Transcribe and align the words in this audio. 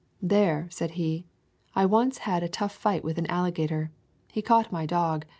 "There," 0.23 0.67
said 0.71 0.91
he, 0.97 1.27
"I 1.75 1.85
once 1.85 2.17
had 2.25 2.41
a 2.41 2.49
tough 2.49 2.71
fight 2.71 3.03
with 3.03 3.19
an 3.19 3.27
alli 3.29 3.51
gator. 3.51 3.91
He 4.31 4.41
caught 4.41 4.71
my 4.71 4.87
dog. 4.87 5.25